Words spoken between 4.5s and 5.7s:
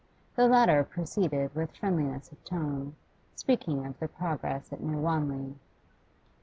of New Wanley.